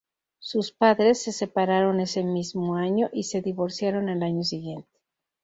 Sus 0.39 0.71
padres 0.71 1.21
se 1.21 1.31
separaron 1.31 1.99
ese 1.99 2.23
mismo 2.23 2.75
año 2.75 3.11
y 3.13 3.21
se 3.25 3.39
divorciaron 3.43 4.09
al 4.09 4.23
año 4.23 4.43
siguiente. 4.43 4.89